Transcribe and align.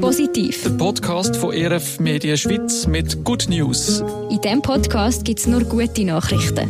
Positiv. 0.00 0.62
Der 0.62 0.70
Podcast 0.70 1.36
von 1.36 1.54
ERF 1.54 2.00
Medien 2.00 2.36
Schweiz 2.36 2.86
mit 2.86 3.24
Good 3.24 3.48
News. 3.48 4.04
In 4.30 4.42
diesem 4.42 4.60
Podcast 4.60 5.24
gibt 5.24 5.40
es 5.40 5.46
nur 5.46 5.64
gute 5.64 6.04
Nachrichten. 6.04 6.68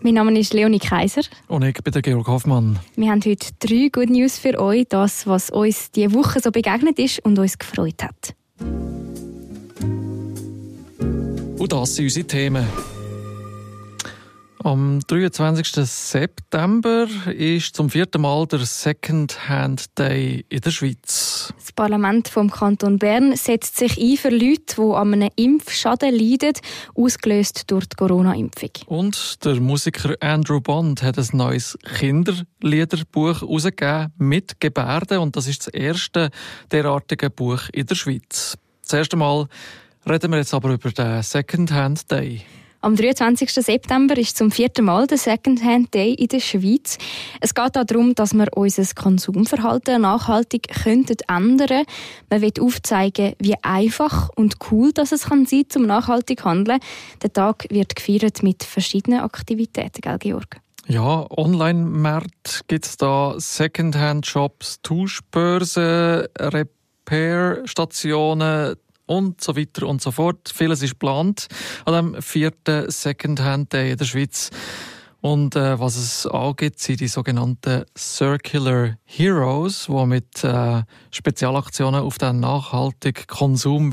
Mein 0.00 0.14
Name 0.14 0.36
ist 0.36 0.52
Leonie 0.52 0.80
Kaiser. 0.80 1.22
Und 1.46 1.62
ich 1.62 1.80
bin 1.82 1.92
der 1.92 2.02
Georg 2.02 2.26
Hoffmann. 2.26 2.80
Wir 2.96 3.10
haben 3.10 3.22
heute 3.24 3.50
drei 3.60 3.88
Good 3.92 4.10
News 4.10 4.36
für 4.38 4.58
euch, 4.58 4.86
das, 4.88 5.28
was 5.28 5.50
uns 5.50 5.92
diese 5.92 6.12
Woche 6.12 6.40
so 6.40 6.50
begegnet 6.50 6.98
ist 6.98 7.24
und 7.24 7.38
uns 7.38 7.56
gefreut 7.56 8.02
hat. 8.02 8.34
Und 11.58 11.72
das 11.72 11.94
sind 11.94 12.06
unsere 12.06 12.26
Themen. 12.26 12.66
Am 14.68 15.00
23. 15.00 15.66
September 15.86 17.06
ist 17.34 17.74
zum 17.74 17.88
vierten 17.88 18.20
Mal 18.20 18.46
der 18.48 18.58
Second-Hand 18.58 19.98
Day 19.98 20.44
in 20.50 20.60
der 20.60 20.70
Schweiz. 20.70 21.54
Das 21.58 21.72
Parlament 21.72 22.28
vom 22.28 22.50
Kanton 22.50 22.98
Bern 22.98 23.34
setzt 23.34 23.78
sich 23.78 23.98
ein 23.98 24.18
für 24.18 24.28
Leute, 24.28 24.74
die 24.76 24.82
an 24.82 25.14
einem 25.14 25.30
Impfschaden 25.36 26.14
leiden, 26.14 26.52
ausgelöst 26.94 27.70
durch 27.70 27.86
die 27.86 27.96
Corona-Impfung. 27.96 28.68
Und 28.88 29.42
der 29.42 29.58
Musiker 29.58 30.14
Andrew 30.20 30.60
Bond 30.60 31.02
hat 31.02 31.16
ein 31.16 31.28
neues 31.32 31.78
Kinderliederbuch 31.98 33.40
herausgegeben 33.40 34.12
mit 34.18 34.60
Gebärden 34.60 35.20
und 35.20 35.34
das 35.34 35.46
ist 35.46 35.66
das 35.66 35.72
erste 35.72 36.28
derartige 36.70 37.30
Buch 37.30 37.70
in 37.72 37.86
der 37.86 37.94
Schweiz. 37.94 38.58
Das 38.82 38.92
erste 38.92 39.16
Mal 39.16 39.46
reden 40.06 40.30
wir 40.30 40.36
jetzt 40.36 40.52
aber 40.52 40.74
über 40.74 40.90
den 40.90 41.22
Second-Hand 41.22 42.10
Day. 42.10 42.44
Am 42.80 42.94
23. 42.94 43.50
September 43.50 44.16
ist 44.16 44.36
zum 44.36 44.52
vierten 44.52 44.84
Mal 44.84 45.08
der 45.08 45.18
Secondhand 45.18 45.92
Day 45.92 46.14
in 46.14 46.28
der 46.28 46.38
Schweiz. 46.38 46.96
Es 47.40 47.52
geht 47.52 47.74
darum, 47.74 48.14
dass 48.14 48.34
wir 48.34 48.46
unser 48.56 48.84
Konsumverhalten 48.94 50.02
nachhaltig 50.02 50.68
könnten 50.84 51.16
ändern. 51.26 51.82
Man 52.30 52.40
will 52.40 52.52
aufzeigen, 52.60 53.32
wie 53.40 53.56
einfach 53.62 54.28
und 54.36 54.58
cool 54.70 54.92
das 54.92 55.10
es 55.10 55.24
kann 55.24 55.44
sein, 55.44 55.64
zum 55.68 55.86
nachhaltig 55.86 56.44
handeln. 56.44 56.78
Der 57.20 57.32
Tag 57.32 57.66
wird 57.68 57.96
gefeiert 57.96 58.44
mit 58.44 58.62
verschiedenen 58.62 59.18
Aktivitäten, 59.20 60.00
gell, 60.00 60.18
Georg? 60.20 60.60
Ja, 60.86 61.26
Online-Märkte 61.30 62.60
gibt 62.68 62.86
es 62.86 62.96
da, 62.96 63.34
Secondhand-Shops, 63.36 64.82
Tauschbörsen, 64.82 66.26
Repair-Stationen, 66.38 68.76
und 69.08 69.40
so 69.40 69.56
weiter 69.56 69.86
und 69.86 70.00
so 70.00 70.10
fort. 70.12 70.52
Vieles 70.54 70.82
ist 70.82 70.92
geplant 70.92 71.48
an 71.84 71.94
dem 71.94 72.22
vierten 72.22 72.90
Secondhand 72.90 73.72
Day 73.72 73.92
in 73.92 73.98
der 73.98 74.04
Schweiz. 74.04 74.50
Und 75.20 75.56
äh, 75.56 75.80
was 75.80 75.96
es 75.96 76.26
angeht, 76.26 76.78
sind 76.78 77.00
die 77.00 77.08
sogenannten 77.08 77.84
Circular 77.96 78.96
Heroes, 79.04 79.86
die 79.88 80.06
mit 80.06 80.44
äh, 80.44 80.82
Spezialaktionen 81.10 82.02
auf 82.02 82.18
den 82.18 82.38
nachhaltigen 82.38 83.26
Konsum 83.26 83.92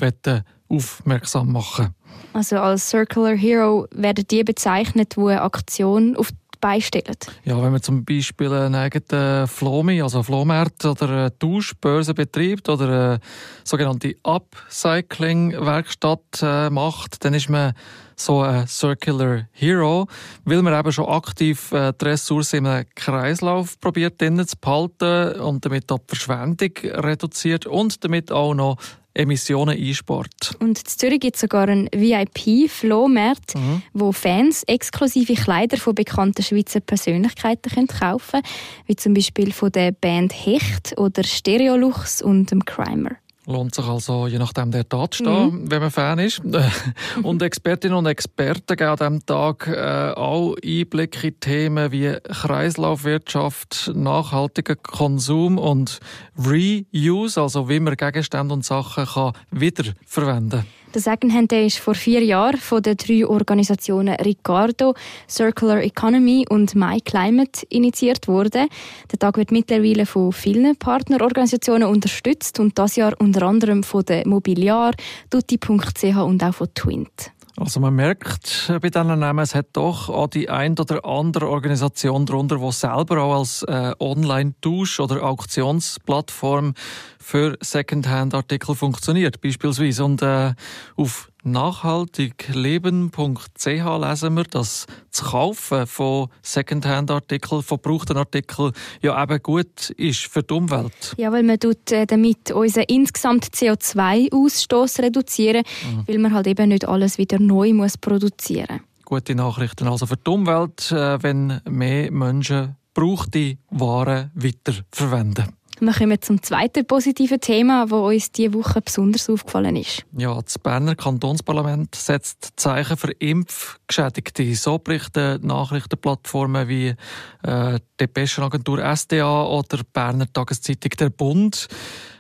aufmerksam 0.70 1.52
machen. 1.52 1.96
Also 2.34 2.58
als 2.58 2.90
Circular 2.90 3.36
Hero 3.36 3.88
werden 3.92 4.26
die 4.30 4.44
bezeichnet, 4.44 5.16
die 5.16 5.22
eine 5.22 5.42
Aktion 5.42 6.16
auf 6.16 6.32
beistellen? 6.66 7.16
Ja, 7.44 7.62
wenn 7.62 7.72
man 7.72 7.84
zum 7.84 8.04
Beispiel 8.04 8.52
einen 8.52 8.74
eigenen 8.74 9.48
Flomi, 9.48 10.02
also 10.02 10.24
Flohmarkt 10.24 10.84
oder 10.84 11.10
eine 11.10 11.38
Tauschbörse 11.38 12.16
betreibt 12.16 12.68
oder 12.70 12.88
eine 12.88 13.20
sogenannte 13.64 14.16
Upcycling-Werkstatt 14.24 16.42
äh, 16.42 16.72
macht, 16.72 17.24
dann 17.24 17.36
ist 17.36 17.50
man 17.50 17.74
so 18.16 18.42
ein 18.42 18.66
Circular 18.66 19.48
Hero, 19.52 20.08
weil 20.46 20.64
man 20.64 20.74
eben 20.74 20.92
schon 20.92 21.06
aktiv 21.06 21.72
äh, 21.72 21.94
die 22.02 22.06
Ressourcen 22.06 22.66
im 22.66 22.84
Kreislauf 22.96 23.80
probiert 23.80 24.20
zu 24.20 24.58
behalten 24.60 25.40
und 25.42 25.64
damit 25.66 25.92
auch 25.92 26.00
die 26.00 26.16
Verschwendung 26.16 26.72
reduziert 26.84 27.68
und 27.68 28.04
damit 28.04 28.32
auch 28.32 28.56
noch 28.56 28.78
Emissionen 29.16 29.78
einspart. 29.78 30.56
Und 30.60 30.80
in 30.80 30.86
Zürich 30.86 31.20
gibt 31.20 31.36
es 31.36 31.42
sogar 31.42 31.68
einen 31.68 31.90
VIP-Flohmarkt, 31.92 33.56
mhm. 33.56 33.82
wo 33.94 34.12
Fans 34.12 34.64
exklusive 34.64 35.34
Kleider 35.34 35.78
von 35.78 35.96
bekannten 35.96 36.44
Schweizer 36.44 36.82
Persönlichkeiten 36.82 37.72
können 37.72 37.88
kaufen 37.88 38.42
können, 38.42 38.44
wie 38.88 38.96
zum 38.96 39.14
Beispiel 39.14 39.52
von 39.52 39.72
der 39.72 39.92
Band 39.92 40.34
Hecht 40.34 40.98
oder 40.98 41.24
Stereolux 41.24 42.22
und 42.22 42.52
dem 42.52 42.66
Crimer. 42.66 43.16
Lohnt 43.48 43.76
sich 43.76 43.86
also 43.86 44.28
je 44.28 44.40
nachdem 44.40 44.72
der 44.72 44.90
Tat 44.90 45.16
stehen, 45.16 45.64
mhm. 45.64 45.72
wenn 45.72 45.82
man 45.82 45.92
Fan 45.92 46.20
ist. 46.20 46.42
und 47.24 47.42
Expertinnen 47.42 47.98
und 47.98 48.08
Experten 48.08 48.76
geben 48.76 48.90
an 48.90 48.98
diesem 48.98 49.26
Tag 49.26 49.68
äh, 49.68 50.14
auch 50.16 50.56
Einblick 50.64 51.24
in 51.24 51.40
Themen 51.40 51.92
wie 51.92 52.18
Kreislaufwirtschaft, 52.24 53.92
nachhaltiger 53.94 54.76
Konsum 54.76 55.58
und 55.58 56.00
Reuse, 56.38 57.42
also 57.42 57.70
wie 57.70 57.80
man 57.80 57.96
Gegenstände 57.96 58.54
und 58.54 58.66
Sachen 58.66 59.06
kann 59.06 59.34
wiederverwenden 59.52 60.62
kann. 60.62 60.75
Der 60.96 61.02
Secondhand 61.02 61.52
Day 61.52 61.68
ist 61.68 61.80
vor 61.80 61.94
vier 61.94 62.24
Jahren 62.24 62.56
von 62.56 62.82
den 62.82 62.96
drei 62.96 63.28
Organisationen 63.28 64.16
Ricardo, 64.16 64.94
Circular 65.30 65.84
Economy 65.84 66.46
und 66.50 66.74
My 66.74 67.02
Climate 67.02 67.68
initiiert 67.68 68.30
worden. 68.30 68.70
Der 69.12 69.20
Tag 69.20 69.36
wird 69.36 69.52
mittlerweile 69.52 70.06
von 70.06 70.32
vielen 70.32 70.78
Partnerorganisationen 70.78 71.90
unterstützt 71.90 72.62
und 72.62 72.80
das 72.80 72.96
Jahr 72.96 73.12
unter 73.20 73.42
anderem 73.46 73.84
von 73.84 74.06
der 74.06 74.26
Mobiliar, 74.26 74.94
Tutti.ch 75.30 76.16
und 76.16 76.42
auch 76.42 76.54
von 76.54 76.74
Twint. 76.74 77.35
Also 77.58 77.80
man 77.80 77.96
merkt 77.96 78.70
bei 78.82 78.90
diesen 78.90 79.20
Namen, 79.20 79.40
es 79.40 79.56
hat 79.56 79.68
doch 79.74 80.10
auch 80.10 80.28
die 80.28 80.50
ein 80.50 80.78
oder 80.78 81.06
andere 81.06 81.50
Organisation 81.50 82.26
darunter, 82.26 82.58
die 82.58 82.72
selber 82.74 83.22
auch 83.24 83.40
als 83.40 83.64
äh, 83.64 83.94
Online-Tausch- 83.98 85.00
oder 85.00 85.24
Auktionsplattform 85.24 86.74
für 87.18 87.58
Secondhand-Artikel 87.62 88.76
funktioniert, 88.76 89.40
beispielsweise. 89.40 90.04
Und 90.04 90.22
äh, 90.22 90.54
auf 90.98 91.32
nachhaltigleben.ch 91.46 93.66
lesen 93.66 94.36
wir, 94.36 94.44
dass 94.44 94.86
das 95.12 95.24
Kaufen 95.24 95.88
von 95.88 96.28
Secondhand-Artikeln, 96.42 97.62
von 97.62 97.78
gebrauchten 97.78 98.18
Artikeln 98.18 98.74
ja 99.02 99.22
eben 99.22 99.42
gut 99.42 99.92
ist 99.92 100.26
für 100.26 100.44
die 100.44 100.54
Umwelt. 100.54 101.14
Ja, 101.18 101.32
weil 101.32 101.44
man 101.44 101.60
tut 101.60 101.92
äh, 101.92 102.06
damit 102.06 102.52
unseren 102.52 102.86
insgesamt 102.88 103.46
CO2-Ausstoß 103.46 105.04
reduzieren, 105.04 105.64
mhm. 105.84 106.04
weil 106.08 106.18
man 106.18 106.34
halt 106.34 106.48
eben 106.48 106.70
nicht 106.70 106.88
alles 106.88 107.18
wieder 107.18 107.40
neu 107.40 107.74
muss 107.74 107.98
produzieren. 107.98 108.82
Gute 109.06 109.36
Nachrichten 109.36 109.88
also 109.88 110.08
für 110.08 110.18
die 110.18 110.30
Umwelt, 110.30 110.92
äh, 110.92 111.22
wenn 111.22 111.62
mehr 111.70 112.12
Menschen 112.12 112.76
brauchte 112.94 113.58
Waren 113.70 114.32
weiterverwenden. 114.34 115.54
Wir 115.80 115.94
kommen 115.94 116.22
zum 116.22 116.42
zweiten 116.42 116.86
positiven 116.86 117.40
Thema, 117.40 117.86
das 117.90 118.00
uns 118.00 118.32
diese 118.32 118.54
Woche 118.54 118.82
besonders 118.82 119.30
aufgefallen 119.30 119.76
ist. 119.76 120.06
Ja, 120.18 120.42
das 120.42 120.58
Berner 120.58 120.96
Kantonsparlament 120.96 121.96
setzt 121.96 122.54
Zeichen 122.56 122.96
für 122.98 123.12
Impfgeschädigte. 123.12 124.56
So 124.56 124.78
berichten 124.78 125.46
Nachrichtenplattformen 125.46 126.68
wie 126.70 126.96
äh, 127.44 127.80
Depeschenagentur 128.00 128.80
SDA 128.96 129.44
oder 129.46 129.80
Berner 129.92 130.32
Tageszeitung 130.32 130.92
Der 131.00 131.10
Bund. 131.10 131.68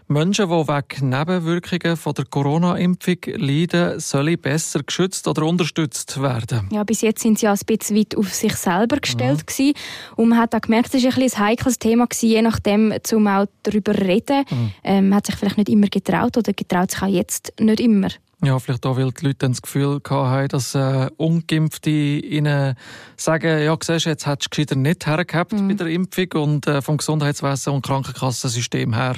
Menschen, 0.07 0.49
die 0.49 0.53
wegen 0.53 1.09
Nebenwirkungen 1.09 1.97
von 1.97 2.13
der 2.13 2.25
Corona-Impfung 2.25 3.17
leiden, 3.37 3.99
sollen 3.99 4.39
besser 4.39 4.83
geschützt 4.83 5.27
oder 5.27 5.43
unterstützt 5.43 6.21
werden. 6.21 6.69
Ja, 6.71 6.83
bis 6.83 7.01
jetzt 7.01 7.21
sind 7.21 7.39
sie 7.39 7.47
ja 7.47 7.53
ein 7.53 7.59
bisschen 7.65 7.97
weit 7.97 8.15
auf 8.15 8.33
sich 8.33 8.55
selber 8.55 8.97
gestellt 8.97 9.39
mhm. 9.39 9.45
gewesen. 9.45 9.73
und 10.15 10.29
man 10.29 10.39
hat 10.39 10.53
auch 10.53 10.61
gemerkt, 10.61 10.93
es 10.93 11.03
war 11.03 11.17
ein, 11.17 11.23
ein 11.23 11.39
heikles 11.39 11.79
Thema 11.79 12.05
gewesen, 12.05 12.29
je 12.29 12.41
nachdem, 12.41 12.93
um 13.13 13.27
auch 13.27 13.45
darüber 13.63 13.95
zu 13.95 14.01
reden. 14.01 14.45
Mhm. 14.49 14.71
Ähm, 14.83 15.09
man 15.09 15.17
hat 15.17 15.25
sich 15.25 15.35
vielleicht 15.35 15.57
nicht 15.57 15.69
immer 15.69 15.87
getraut 15.87 16.37
oder 16.37 16.53
getraut 16.53 16.91
sich 16.91 17.01
auch 17.01 17.07
jetzt 17.07 17.53
nicht 17.59 17.79
immer. 17.79 18.09
Ja, 18.43 18.59
vielleicht 18.59 18.85
auch, 18.85 18.97
weil 18.97 19.11
die 19.11 19.25
Leute 19.25 19.37
dann 19.39 19.51
das 19.53 19.61
Gefühl 19.61 20.01
haben, 20.09 20.47
dass 20.49 20.75
äh, 20.75 21.09
Ungeimpfte 21.17 21.89
ihnen 21.89 22.75
sagen, 23.15 23.63
ja, 23.63 23.75
siehst 23.81 24.05
jetzt 24.05 24.27
hättest 24.27 24.47
du 24.47 24.49
gescheiter 24.49 24.75
nicht 24.75 25.07
hergehabt 25.07 25.53
mhm. 25.53 25.69
bei 25.69 25.73
der 25.75 25.87
Impfung 25.87 26.27
und 26.35 26.67
äh, 26.67 26.81
vom 26.81 26.97
Gesundheitswesen 26.97 27.73
und 27.73 27.85
Krankenkassensystem 27.85 28.93
her 28.93 29.15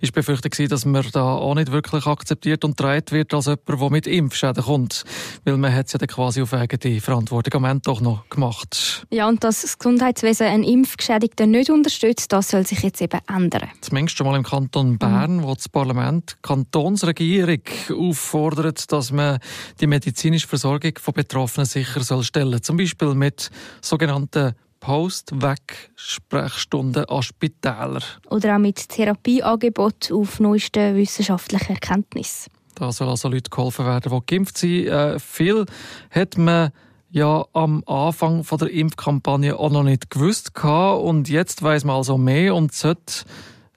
ist 0.00 0.12
befürchtet 0.12 0.52
gewesen, 0.52 0.70
dass 0.70 0.84
man 0.84 1.04
da 1.12 1.34
auch 1.34 1.54
nicht 1.54 1.72
wirklich 1.72 2.06
akzeptiert 2.06 2.64
und 2.64 2.78
dreht 2.78 3.10
wird 3.10 3.32
als 3.32 3.46
jemand, 3.46 3.68
der 3.68 3.90
mit 3.90 4.06
Impfschäden 4.06 4.62
kommt. 4.62 5.04
Weil 5.44 5.56
man 5.56 5.74
hat 5.74 5.86
es 5.86 5.94
ja 5.94 5.98
dann 5.98 6.08
quasi 6.08 6.42
auf 6.42 6.52
eigene 6.52 7.00
Verantwortung 7.00 7.54
am 7.54 7.70
Ende 7.70 7.82
doch 7.84 8.00
noch 8.00 8.28
gemacht. 8.28 9.06
Ja, 9.10 9.28
und 9.28 9.42
dass 9.44 9.62
das 9.62 9.78
Gesundheitswesen 9.78 10.46
einen 10.46 10.64
Impfgeschädigten 10.64 11.50
nicht 11.50 11.70
unterstützt, 11.70 12.32
das 12.32 12.50
soll 12.50 12.66
sich 12.66 12.82
jetzt 12.82 13.00
eben 13.00 13.20
ändern. 13.28 13.68
Zumindest 13.80 14.18
schon 14.18 14.26
mal 14.26 14.36
im 14.36 14.42
Kanton 14.42 14.98
Bern, 14.98 15.38
mhm. 15.38 15.42
wo 15.44 15.54
das 15.54 15.68
Parlament 15.68 16.36
die 16.38 16.42
Kantonsregierung 16.42 17.62
auffordert, 17.90 18.57
fordert, 18.58 18.90
dass 18.90 19.12
man 19.12 19.38
die 19.80 19.86
medizinische 19.86 20.48
Versorgung 20.48 20.94
von 20.98 21.14
Betroffenen 21.14 21.64
sicher 21.64 22.02
soll 22.02 22.24
stellen 22.24 22.60
Zum 22.60 22.76
Beispiel 22.76 23.14
mit 23.14 23.52
sogenannten 23.80 24.56
Post-Weg-Sprechstunden 24.80 27.04
an 27.04 27.22
Spitälern. 27.22 28.02
Oder 28.30 28.56
auch 28.56 28.58
mit 28.58 28.88
Therapieangeboten 28.88 30.16
auf 30.16 30.40
neuesten 30.40 30.96
wissenschaftlichen 30.96 31.74
Erkenntnissen. 31.74 32.50
Da 32.74 32.90
soll 32.90 33.08
also 33.08 33.28
Leute 33.28 33.50
geholfen 33.50 33.86
werden, 33.86 34.12
die 34.12 34.26
geimpft 34.26 34.58
sind. 34.58 34.86
Äh, 34.86 35.20
viel 35.20 35.64
hat 36.10 36.36
man 36.36 36.72
ja 37.10 37.44
am 37.52 37.84
Anfang 37.86 38.42
von 38.42 38.58
der 38.58 38.70
Impfkampagne 38.70 39.56
auch 39.56 39.70
noch 39.70 39.84
nicht 39.84 40.10
gewusst 40.10 40.50
und 40.64 41.28
jetzt 41.28 41.62
weiß 41.62 41.84
man 41.84 41.94
also 41.96 42.18
mehr 42.18 42.56
und 42.56 42.72
sollte 42.72 43.24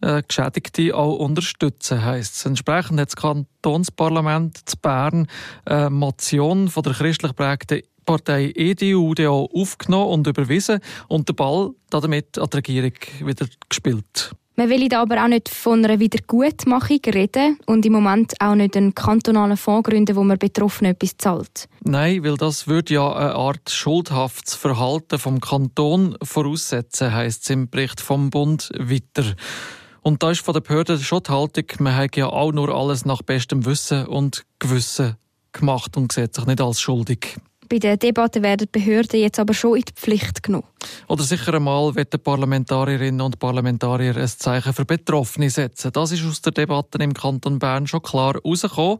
äh, 0.01 0.21
Geschädigte 0.27 0.95
auch 0.95 1.17
unterstützen, 1.17 2.03
heisst 2.03 2.35
es. 2.35 2.45
Entsprechend 2.45 2.99
hat 2.99 3.09
das 3.09 3.15
Kantonsparlament 3.15 4.69
zu 4.69 4.77
Bern 4.77 5.27
eine 5.65 5.89
Motion 5.89 6.69
von 6.69 6.83
der 6.83 6.93
christlich 6.93 7.35
prägten 7.35 7.81
Partei 8.05 8.51
EDU 8.55 9.13
aufgenommen 9.53 10.09
und 10.09 10.27
überwiesen 10.27 10.79
und 11.07 11.29
den 11.29 11.35
Ball 11.35 11.71
damit 11.89 12.37
an 12.37 12.47
die 12.51 12.57
Regierung 12.57 12.93
wieder 13.21 13.45
gespielt. 13.69 14.31
Man 14.57 14.69
will 14.69 14.89
da 14.89 15.01
aber 15.01 15.23
auch 15.23 15.27
nicht 15.27 15.47
von 15.47 15.83
einer 15.83 15.99
Wiedergutmachung 15.99 16.99
reden 17.07 17.57
und 17.65 17.85
im 17.85 17.93
Moment 17.93 18.33
auch 18.39 18.53
nicht 18.53 18.75
einen 18.75 18.93
kantonalen 18.93 19.55
Fonds 19.55 19.89
gründen, 19.89 20.15
wo 20.15 20.23
man 20.23 20.37
Betroffenen 20.37 20.91
etwas 20.91 21.15
zahlt. 21.17 21.69
Nein, 21.83 22.23
weil 22.23 22.35
das 22.35 22.67
würde 22.67 22.93
ja 22.93 23.11
eine 23.11 23.33
Art 23.33 23.69
schuldhaftes 23.69 24.55
Verhalten 24.55 25.19
vom 25.19 25.39
Kanton 25.39 26.17
voraussetzen, 26.21 27.13
heisst 27.13 27.43
es 27.43 27.49
im 27.49 27.69
Bericht 27.69 28.01
vom 28.01 28.29
Bund 28.29 28.69
weiter. 28.77 29.35
Und 30.03 30.23
da 30.23 30.31
ist 30.31 30.41
von 30.41 30.53
der 30.53 30.61
Behörde 30.61 30.97
schon 30.97 31.21
die 31.23 31.31
Haltung, 31.31 31.65
man 31.79 31.95
hat 31.95 32.17
ja 32.17 32.27
auch 32.27 32.51
nur 32.51 32.69
alles 32.69 33.05
nach 33.05 33.21
bestem 33.21 33.65
Wissen 33.65 34.07
und 34.07 34.43
Gewissen 34.59 35.15
gemacht 35.51 35.95
und 35.95 36.11
sieht 36.11 36.33
sich 36.33 36.45
nicht 36.45 36.61
als 36.61 36.81
schuldig. 36.81 37.37
Bei 37.69 37.77
der 37.77 37.95
Debatte 37.95 38.41
werden 38.43 38.67
die 38.73 38.79
Behörden 38.79 39.21
jetzt 39.21 39.39
aber 39.39 39.53
schon 39.53 39.77
in 39.77 39.83
die 39.87 39.93
Pflicht 39.93 40.43
genommen. 40.43 40.67
Oder 41.07 41.23
sicher 41.23 41.53
einmal 41.53 41.95
werden 41.95 42.19
Parlamentarierinnen 42.21 43.21
und 43.21 43.39
Parlamentarier 43.39 44.17
ein 44.17 44.27
Zeichen 44.27 44.73
für 44.73 44.83
Betroffene 44.83 45.49
setzen. 45.49 45.91
Das 45.93 46.11
ist 46.11 46.25
aus 46.25 46.41
der 46.41 46.51
Debatte 46.51 47.01
im 47.01 47.13
Kanton 47.13 47.59
Bern 47.59 47.87
schon 47.87 48.01
klar 48.01 48.33
herausgekommen. 48.33 48.97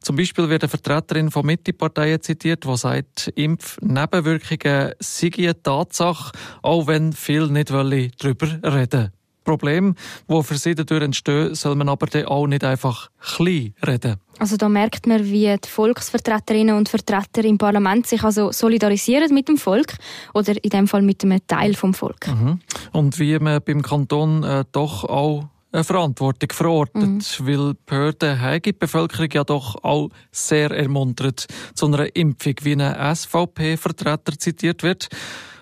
Zum 0.00 0.16
Beispiel 0.16 0.48
wird 0.48 0.62
eine 0.62 0.70
Vertreterin 0.70 1.30
von 1.30 1.44
Mitteparteien 1.44 2.22
zitiert, 2.22 2.64
die 2.64 2.76
sagt, 2.78 3.32
Impfnebenwirkungen 3.34 4.92
seien 4.98 5.34
eine 5.36 5.62
Tatsache, 5.62 6.32
auch 6.62 6.86
wenn 6.86 7.12
viele 7.12 7.48
nicht 7.48 7.68
darüber 7.68 8.48
reden 8.62 9.12
Problem, 9.46 9.94
wo 10.28 10.42
für 10.42 10.58
sie 10.58 10.74
dadurch 10.74 11.02
entstehen, 11.02 11.54
soll 11.54 11.74
man 11.76 11.88
aber 11.88 12.08
auch 12.28 12.46
nicht 12.46 12.64
einfach 12.64 13.08
klein 13.18 13.74
reden. 13.86 14.16
Also 14.38 14.58
da 14.58 14.68
merkt 14.68 15.06
man, 15.06 15.24
wie 15.24 15.56
die 15.56 15.68
Volksvertreterinnen 15.68 16.76
und 16.76 16.90
Vertreter 16.90 17.42
im 17.44 17.56
Parlament 17.56 18.06
sich 18.06 18.22
also 18.22 18.52
solidarisieren 18.52 19.32
mit 19.32 19.48
dem 19.48 19.56
Volk 19.56 19.94
oder 20.34 20.52
in 20.62 20.70
dem 20.70 20.88
Fall 20.88 21.02
mit 21.02 21.24
einem 21.24 21.40
Teil 21.46 21.72
vom 21.74 21.94
Volk. 21.94 22.28
Mhm. 22.28 22.60
Und 22.92 23.18
wie 23.18 23.38
man 23.38 23.62
beim 23.64 23.80
Kanton 23.80 24.42
äh, 24.42 24.64
doch 24.72 25.04
auch 25.04 25.48
eine 25.72 25.84
Verantwortung 25.84 26.50
verortet, 26.52 27.02
mhm. 27.02 27.20
weil 27.40 27.72
die 27.72 27.78
Behörden 27.86 28.40
haben 28.40 28.62
die 28.62 28.72
Bevölkerung 28.72 29.28
ja 29.32 29.44
doch 29.44 29.82
auch 29.82 30.10
sehr 30.32 30.70
ermuntert 30.70 31.46
zu 31.74 31.86
einer 31.86 32.14
Impfung, 32.14 32.54
wie 32.62 32.76
ein 32.76 33.16
SVP-Vertreter 33.16 34.38
zitiert 34.38 34.82
wird. 34.82 35.08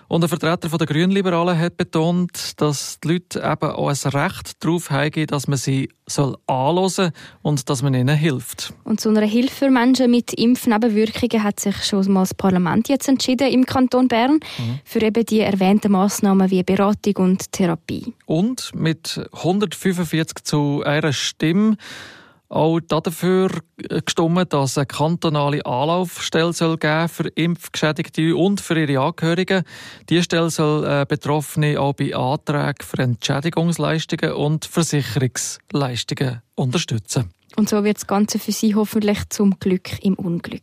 Und 0.07 0.23
ein 0.23 0.29
Vertreter 0.29 0.69
der 0.69 0.87
Grünliberalen 0.87 1.57
hat 1.57 1.77
betont, 1.77 2.61
dass 2.61 2.99
die 2.99 3.07
Leute 3.13 3.39
eben 3.39 3.71
auch 3.71 3.89
ein 3.89 4.11
Recht 4.11 4.63
darauf 4.63 4.91
haben, 4.91 5.25
dass 5.27 5.47
man 5.47 5.57
sie 5.57 5.89
soll 6.07 6.35
anhören 6.45 7.11
und 7.41 7.67
dass 7.69 7.81
man 7.81 7.95
ihnen 7.95 8.15
hilft. 8.15 8.73
Und 8.83 8.99
zu 8.99 9.09
einer 9.09 9.21
Hilfe 9.21 9.55
für 9.55 9.69
Menschen 9.71 10.11
mit 10.11 10.33
Impfnebenwirkungen 10.33 11.43
hat 11.43 11.59
sich 11.59 11.83
schon 11.83 12.11
mal 12.11 12.21
das 12.21 12.35
Parlament 12.35 12.87
jetzt 12.87 13.07
entschieden 13.07 13.51
im 13.51 13.65
Kanton 13.65 14.07
Bern 14.07 14.33
mhm. 14.33 14.79
für 14.83 15.01
eben 15.01 15.25
die 15.25 15.39
erwähnten 15.39 15.91
Massnahmen 15.91 16.51
wie 16.51 16.61
Beratung 16.61 17.15
und 17.17 17.51
Therapie. 17.51 18.13
Und 18.25 18.75
mit 18.75 19.19
145 19.33 20.43
zu 20.43 20.83
einer 20.85 21.13
Stimme 21.13 21.77
auch 22.49 22.79
dafür 22.79 23.49
gestimmt, 23.77 24.53
dass 24.53 24.77
eine 24.77 24.85
kantonale 24.85 25.65
Anlaufstelle 25.65 26.53
soll 26.53 26.77
geben 26.77 27.09
für 27.09 27.27
Impfgeschädigte 27.29 28.35
und 28.35 28.61
für 28.61 28.79
ihre 28.79 29.01
Angehörigen. 29.01 29.63
Diese 30.09 30.23
Stelle 30.23 30.49
soll 30.49 30.85
äh, 30.85 31.05
Betroffene 31.07 31.79
auch 31.79 31.93
bei 31.93 32.15
Anträgen 32.15 32.85
für 32.85 32.99
Entschädigungsleistungen 32.99 34.33
und 34.33 34.65
Versicherungsleistungen 34.65 36.41
unterstützen. 36.55 37.31
Und 37.55 37.69
so 37.69 37.83
wird 37.83 37.97
das 37.97 38.07
Ganze 38.07 38.37
für 38.37 38.51
Sie 38.51 38.75
hoffentlich 38.75 39.29
zum 39.29 39.59
Glück 39.59 40.03
im 40.03 40.15
Unglück. 40.15 40.61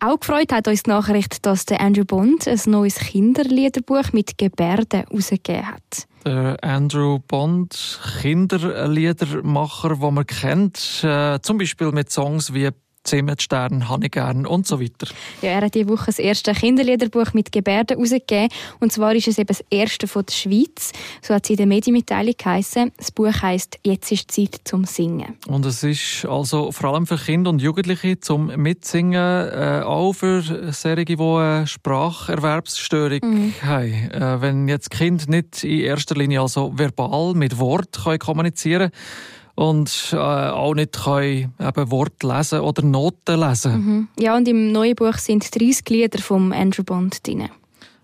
Auch 0.00 0.20
gefreut 0.20 0.52
hat 0.52 0.68
uns 0.68 0.84
die 0.84 0.90
Nachricht, 0.90 1.44
dass 1.44 1.66
der 1.66 1.80
Andrew 1.80 2.04
Bond 2.04 2.46
ein 2.46 2.60
neues 2.66 2.96
Kinderliederbuch 2.96 4.12
mit 4.12 4.38
Gebärden 4.38 5.00
herausgegeben 5.00 5.66
hat. 5.66 6.06
Der 6.24 6.56
Andrew 6.62 7.18
Bond, 7.18 8.00
Kinderliedermacher, 8.20 9.96
den 9.96 10.14
man 10.14 10.26
kennt, 10.26 11.02
äh, 11.02 11.40
zum 11.40 11.58
Beispiel 11.58 11.90
mit 11.90 12.12
Songs 12.12 12.54
wie 12.54 12.70
Zimmerstern, 13.04 13.88
habe 13.88 14.06
ich 14.06 14.12
gern 14.12 14.46
und 14.46 14.66
so 14.66 14.80
weiter. 14.80 15.08
Ja, 15.42 15.50
er 15.50 15.60
hat 15.62 15.74
diese 15.74 15.88
Woche 15.88 16.06
das 16.06 16.18
erste 16.18 16.52
Kinderliederbuch 16.52 17.32
mit 17.32 17.52
Gebärden 17.52 17.96
herausgegeben. 17.96 18.48
Und 18.80 18.92
zwar 18.92 19.14
ist 19.14 19.28
es 19.28 19.38
eben 19.38 19.46
das 19.46 19.64
erste 19.70 20.06
von 20.06 20.24
der 20.26 20.32
Schweiz. 20.32 20.92
So 21.22 21.34
hat 21.34 21.44
es 21.44 21.50
in 21.50 21.56
der 21.56 21.66
Medienmitteilung 21.66 22.34
geheißen. 22.36 22.92
Das 22.96 23.10
Buch 23.10 23.32
heisst 23.42 23.78
«Jetzt 23.84 24.12
ist 24.12 24.30
Zeit 24.30 24.60
zum 24.64 24.84
Singen». 24.84 25.36
Und 25.46 25.64
es 25.64 25.82
ist 25.82 26.26
also 26.26 26.72
vor 26.72 26.92
allem 26.92 27.06
für 27.06 27.16
Kinder 27.16 27.50
und 27.50 27.62
Jugendliche 27.62 28.20
zum 28.20 28.46
Mitsingen, 28.46 29.14
äh, 29.14 29.82
auch 29.84 30.12
für 30.12 30.42
solche, 30.72 31.04
die 31.04 31.18
eine 31.18 31.66
Spracherwerbsstörung 31.66 33.20
mhm. 33.22 33.54
haben. 33.62 34.10
Äh, 34.10 34.40
wenn 34.40 34.68
jetzt 34.68 34.90
Kind 34.90 35.28
nicht 35.28 35.64
in 35.64 35.80
erster 35.80 36.14
Linie 36.14 36.42
also 36.42 36.72
verbal 36.76 37.34
mit 37.34 37.58
Wort 37.58 37.98
kommunizieren 38.18 38.90
können, 38.90 39.37
und 39.58 40.10
äh, 40.12 40.16
auch 40.16 40.74
nicht 40.74 41.02
können 41.02 41.52
eben 41.58 41.90
Wort 41.90 42.22
lesen 42.22 42.60
oder 42.60 42.80
Noten 42.82 43.40
lesen. 43.40 43.72
Mhm. 43.72 44.08
Ja, 44.16 44.36
und 44.36 44.46
im 44.46 44.70
neuen 44.70 44.94
Buch 44.94 45.14
sind 45.14 45.52
30 45.52 45.90
Lieder 45.90 46.20
von 46.20 46.52
Andrew 46.52 46.84
Bond 46.84 47.26
drin. 47.26 47.48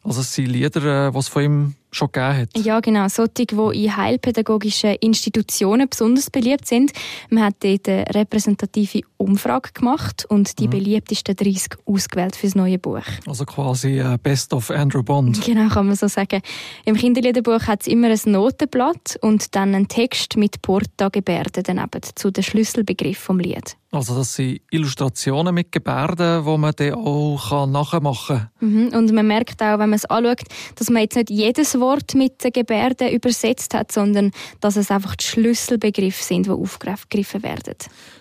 Also 0.02 0.22
es 0.22 0.34
sind 0.34 0.48
Lieder, 0.48 0.80
die 0.80 1.16
äh, 1.16 1.16
es 1.16 1.28
von 1.28 1.42
ihm 1.44 1.74
schon 1.94 2.10
gegeben 2.12 2.36
hat. 2.36 2.64
Ja, 2.64 2.80
genau. 2.80 3.08
Solche, 3.08 3.46
die 3.46 3.84
in 3.84 3.96
heilpädagogischen 3.96 4.94
Institutionen 5.00 5.88
besonders 5.88 6.30
beliebt 6.30 6.66
sind. 6.66 6.92
Man 7.30 7.44
hat 7.44 7.56
dort 7.60 7.88
eine 7.88 8.04
repräsentative 8.14 9.02
Umfrage 9.16 9.70
gemacht 9.72 10.26
und 10.28 10.58
die 10.58 10.66
mhm. 10.66 10.72
beliebtesten 10.72 11.36
30 11.36 11.76
ausgewählt 11.86 12.36
für 12.36 12.46
das 12.46 12.54
neue 12.54 12.78
Buch. 12.78 13.04
Also 13.26 13.44
quasi 13.44 13.98
äh, 13.98 14.18
Best 14.22 14.52
of 14.52 14.70
Andrew 14.70 15.02
Bond. 15.02 15.40
Genau, 15.42 15.68
kann 15.68 15.86
man 15.86 15.96
so 15.96 16.08
sagen. 16.08 16.40
Im 16.84 16.96
Kinderliederbuch 16.96 17.66
hat 17.66 17.82
es 17.82 17.86
immer 17.86 18.08
ein 18.08 18.20
Notenblatt 18.24 19.18
und 19.22 19.54
dann 19.54 19.74
einen 19.74 19.88
Text 19.88 20.36
mit 20.36 20.62
Porta-Gebärden 20.62 21.62
daneben 21.64 22.00
zu 22.14 22.30
den 22.30 22.44
Schlüsselbegriff 22.44 23.18
vom 23.18 23.38
Lied. 23.38 23.76
Also 23.94 24.16
das 24.16 24.34
sind 24.34 24.60
Illustrationen 24.70 25.54
mit 25.54 25.70
Gebärden, 25.70 26.44
die 26.44 26.58
man 26.58 26.72
dann 26.76 26.94
auch 26.94 27.66
nachmachen 27.66 28.48
kann. 28.60 28.68
Mhm. 28.68 28.88
Und 28.88 29.12
man 29.12 29.26
merkt 29.26 29.62
auch, 29.62 29.78
wenn 29.78 29.90
man 29.90 29.94
es 29.94 30.04
anschaut, 30.06 30.42
dass 30.74 30.90
man 30.90 31.02
jetzt 31.02 31.16
nicht 31.16 31.30
jedes 31.30 31.78
Wort 31.78 32.14
mit 32.14 32.42
den 32.42 32.52
Gebärden 32.52 33.10
übersetzt 33.10 33.74
hat, 33.74 33.92
sondern 33.92 34.32
dass 34.60 34.76
es 34.76 34.90
einfach 34.90 35.14
die 35.16 35.24
Schlüsselbegriffe 35.24 36.22
sind, 36.22 36.46
die 36.46 36.50
aufgegriffen 36.50 37.42
werden. 37.42 37.76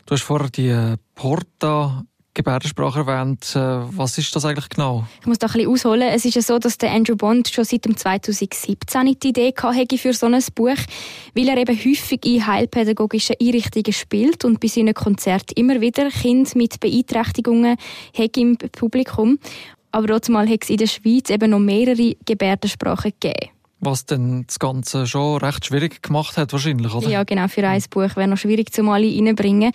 Du 0.05 0.13
hast 0.13 0.23
vorher 0.23 0.49
die 0.49 0.95
Porta 1.15 2.05
Gebärdensprache 2.33 2.99
erwähnt. 2.99 3.55
Äh, 3.55 3.59
was 3.59 4.17
ist 4.17 4.35
das 4.35 4.45
eigentlich 4.45 4.69
genau? 4.69 5.05
Ich 5.21 5.27
muss 5.27 5.37
da 5.37 5.47
ein 5.47 5.53
bisschen 5.53 5.69
ausholen. 5.69 6.09
Es 6.09 6.25
ist 6.25 6.35
ja 6.35 6.41
so, 6.41 6.59
dass 6.59 6.77
der 6.77 6.91
Andrew 6.91 7.15
Bond 7.15 7.49
schon 7.49 7.63
seit 7.63 7.83
2017 7.83 9.15
die 9.21 9.29
Idee 9.29 9.53
hatte 9.55 9.97
für 9.97 10.13
so 10.13 10.25
ein 10.25 10.43
Buch, 10.55 10.77
weil 11.35 11.49
er 11.49 11.57
eben 11.57 11.77
häufig 11.77 12.25
in 12.25 12.45
heilpädagogischen 12.45 13.35
Einrichtungen 13.41 13.93
spielt 13.93 14.45
und 14.45 14.59
bei 14.59 14.67
seinen 14.67 14.93
Konzerten 14.93 15.53
immer 15.55 15.79
wieder 15.81 16.09
Kinder 16.09 16.51
mit 16.55 16.79
Beeinträchtigungen 16.79 17.77
hat 18.17 18.37
im 18.37 18.57
Publikum. 18.57 19.39
Aber 19.91 20.07
trotzdem 20.07 20.37
hat 20.37 20.63
es 20.63 20.69
in 20.69 20.77
der 20.77 20.87
Schweiz 20.87 21.29
eben 21.29 21.51
noch 21.51 21.59
mehrere 21.59 22.15
Gebärdensprachen 22.25 23.11
gegeben. 23.19 23.51
Was 23.79 24.05
denn 24.05 24.45
das 24.47 24.59
Ganze 24.59 25.05
schon 25.07 25.37
recht 25.37 25.65
schwierig 25.65 26.01
gemacht 26.01 26.37
hat, 26.37 26.53
wahrscheinlich, 26.53 26.93
oder? 26.93 27.09
Ja, 27.09 27.23
genau. 27.23 27.47
Für 27.49 27.67
ein 27.67 27.83
Buch 27.89 28.15
wäre 28.15 28.27
noch 28.29 28.37
schwierig, 28.37 28.71
zu 28.71 28.81
alle 28.89 29.05
reinbringen. 29.05 29.73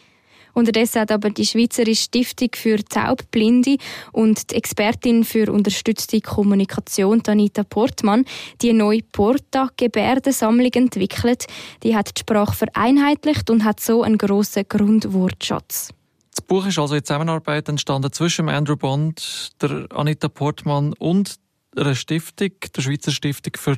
Unterdessen 0.59 1.01
hat 1.01 1.13
aber 1.13 1.31
die 1.31 1.47
Schweizerische 1.47 2.05
Stiftung 2.05 2.49
für 2.55 2.85
Taubblinde 2.85 3.77
und 4.13 4.51
die 4.51 4.57
Expertin 4.57 5.25
für 5.25 5.53
unterstützte 5.53 6.21
Kommunikation, 6.21 7.23
Anita 7.27 7.63
Portmann, 7.63 8.25
die 8.61 8.73
neue 8.73 9.03
Porta-Gebärdensammlung 9.03 10.73
entwickelt. 10.73 11.47
Die 11.83 11.95
hat 11.95 12.17
die 12.17 12.21
Sprache 12.21 12.57
vereinheitlicht 12.57 13.51
und 13.51 13.65
hat 13.65 13.81
so 13.81 14.03
einen 14.03 14.19
grossen 14.19 14.65
Grundwortschatz. 14.69 15.91
Das 16.35 16.45
Buch 16.45 16.67
ist 16.67 16.79
also 16.79 16.95
in 16.95 17.05
Zusammenarbeit 17.05 17.69
entstanden 17.69 18.13
zwischen 18.13 18.49
Andrew 18.49 18.77
Bond, 18.77 19.51
der 19.61 19.87
Anita 19.95 20.29
Portmann 20.29 20.93
und 20.95 21.37
einer 21.77 21.95
Stiftung, 21.95 22.51
der 22.75 22.83
Schweizer 22.83 23.11
Stiftung 23.13 23.53
für 23.57 23.77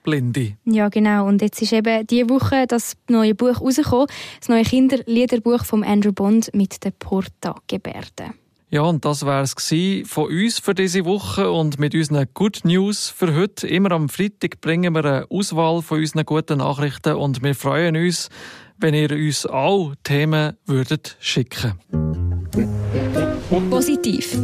Taubblinde. 0.00 0.56
Ja, 0.64 0.88
genau. 0.88 1.26
Und 1.26 1.42
jetzt 1.42 1.60
ist 1.62 1.72
eben 1.72 2.06
diese 2.06 2.28
Woche 2.28 2.66
das 2.66 2.96
neue 3.08 3.34
Buch 3.34 3.60
rausgekommen, 3.60 4.06
das 4.38 4.48
neue 4.48 4.64
Kinderliederbuch 4.64 5.64
von 5.64 5.84
Andrew 5.84 6.12
Bond 6.12 6.50
mit 6.54 6.84
den 6.84 6.92
Porta-Gebärden. 6.98 8.34
Ja, 8.72 8.82
und 8.82 9.04
das 9.04 9.26
wäre 9.26 9.42
es 9.42 9.54
von 10.08 10.26
uns 10.26 10.60
für 10.60 10.74
diese 10.74 11.04
Woche 11.04 11.50
und 11.50 11.80
mit 11.80 11.92
unseren 11.92 12.26
Good 12.34 12.60
News 12.62 13.08
für 13.08 13.34
heute. 13.34 13.66
Immer 13.66 13.90
am 13.90 14.08
Freitag 14.08 14.60
bringen 14.60 14.94
wir 14.94 15.04
eine 15.04 15.26
Auswahl 15.28 15.82
von 15.82 15.98
unseren 15.98 16.24
guten 16.24 16.58
Nachrichten 16.58 17.14
und 17.14 17.42
wir 17.42 17.56
freuen 17.56 17.96
uns, 17.96 18.28
wenn 18.78 18.94
ihr 18.94 19.10
uns 19.10 19.44
auch 19.44 19.94
Themen 20.04 20.56
würdet 20.66 21.16
schicken. 21.18 21.74
Positiv 23.70 24.38